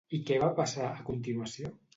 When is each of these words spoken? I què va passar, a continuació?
I 0.17 0.19
què 0.29 0.39
va 0.43 0.49
passar, 0.61 0.89
a 0.93 1.05
continuació? 1.13 1.75